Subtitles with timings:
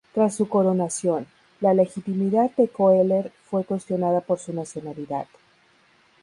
[0.15, 1.27] Tras su coronación,
[1.59, 5.27] la legitimidad de Koehler fue cuestionada por su nacionalidad.